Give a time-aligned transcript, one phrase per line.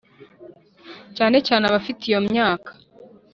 [1.15, 2.71] cyane cyane abafite iyo myaka